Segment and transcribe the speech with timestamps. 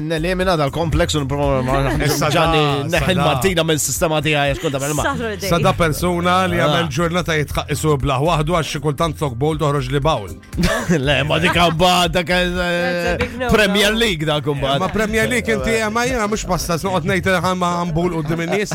[0.00, 2.62] nelimina dal-kompleks u niprofa ġani
[2.92, 6.66] neħil Martina minn sistema tija jaskolta xkulta ma Sada persona li ah.
[6.66, 10.34] għamel ġurnata jitħaqisu blaħ wahdu għax kultant tok bowl toħroġ li bawl.
[11.08, 14.80] Le, ma dik għabbad, dak eh, Premier League da kumbad.
[14.82, 18.72] Ma Premier League inti għamma jena mux pasta, s snuqot nejt għamma għambul u d-diminis.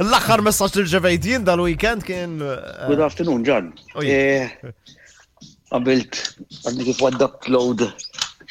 [0.00, 2.38] L-axar messaċ l-ġevejtjien dal-weekend kien
[2.86, 3.72] Good afternoon, John.
[3.96, 4.46] Oh, eh,
[5.74, 6.18] għabilt,
[6.68, 7.86] għadni kif għadda upload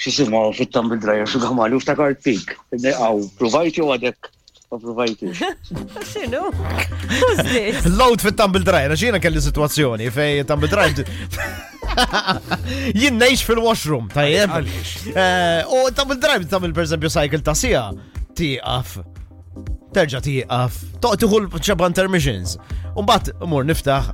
[0.02, 2.54] xisimu xisimaw fit-tumble dryer xu għamali u ftakart pik.
[2.76, 4.32] Għaw, provajti u għadek
[4.72, 5.34] provajti.
[6.14, 6.46] Xinu?
[8.00, 11.04] Load fit-tumble dryer, xina kelli situazzjoni fej tumble dryer.
[12.96, 14.60] Jinn nejx fil-washroom, tajjeb.
[15.76, 17.90] U tumble dryer, tumble per esempio cycle ta' sija,
[18.40, 19.00] tiqaf
[19.96, 21.98] terġa' tieqaf, toqtiħu l-ċaban
[22.92, 24.12] Un bat, umur niftaħ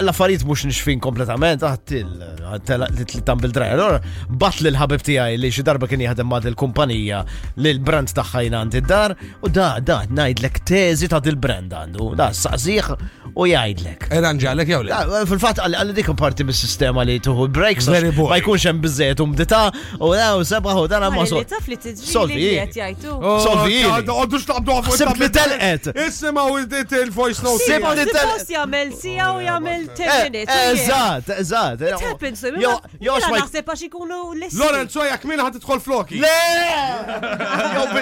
[0.00, 3.74] l-affarijiet mux nixfin kompletament, għattil, tam bil-drajer.
[3.74, 4.00] Allora,
[4.40, 7.22] bat l-ħabib tiegħi li xi darba kien jaħdem ma' il-kumpanija
[7.60, 12.90] li l-brand tagħha għand id-dar, u da, da, najdlek teżi ta' dil-brand għandu, da, saqsiħ
[13.34, 14.08] u jgħidlek.
[14.14, 15.02] Ranġalek jew le?
[15.32, 19.62] Fal-fatt għal għalli dik parti mis-sistema li tuħu breaks, ma jkunx hemm biżejjed u mdita,
[20.00, 21.44] u da, u sebaħu, da, ma' sol.
[22.00, 22.50] Solvi.
[23.14, 23.82] Oh, Solvi.
[23.84, 24.94] Għaddux taqbdu għafu.
[24.96, 25.90] Sib li telqet.
[26.06, 27.64] Isimaw il-voice note.
[27.66, 28.48] Sib telqet.
[28.54, 29.42] Jgħamil sija u
[29.78, 31.80] Well, 10 Eżat, eżat.
[31.80, 32.40] It happens.
[33.00, 33.38] Jo, xma.
[33.40, 34.58] Naħseb għax ikunu l-issi.
[34.60, 36.20] Lorenzo, jak minna ħat idħol floki.
[36.22, 36.34] Le!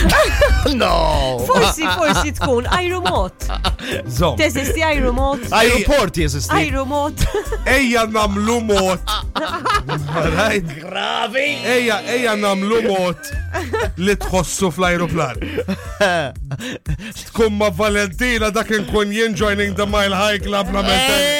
[0.78, 1.38] No!
[1.46, 3.44] Forsi, forsi tkun aeromot.
[4.18, 4.36] Zom.
[4.38, 5.44] Tesisti aeromot.
[5.52, 6.50] Aeroport jesisti.
[6.56, 7.22] Aeromot.
[7.76, 9.16] Eja namlu mot.
[10.34, 10.74] Rajt.
[10.82, 11.46] Gravi.
[11.78, 13.32] Eja, eja namlu mot
[13.98, 15.38] li tħossu fl aeroplan
[17.22, 19.36] Tkun ma Valentina dak inkun jenjoining
[19.68, 21.37] joining the Mile High Club na